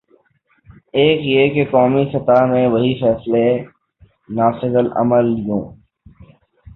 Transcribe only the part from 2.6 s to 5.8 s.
وہی فیصلے نافذالعمل ہوں۔